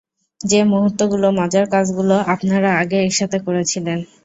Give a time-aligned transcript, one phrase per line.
[0.41, 3.99] যে মুহূর্তগুলো, মজার কাজগুলো আপনারা আগে একসাথে করেছিলেন।